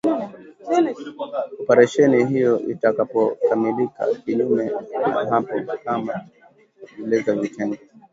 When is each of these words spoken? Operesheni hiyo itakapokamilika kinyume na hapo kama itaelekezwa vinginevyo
Operesheni 1.61 2.25
hiyo 2.25 2.59
itakapokamilika 2.73 4.07
kinyume 4.25 4.71
na 5.01 5.29
hapo 5.29 5.55
kama 5.83 6.21
itaelekezwa 6.87 7.41
vinginevyo 7.41 7.87